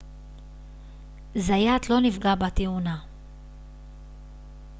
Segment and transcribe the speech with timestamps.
[1.35, 2.97] זיאת לא נפגע בתאונה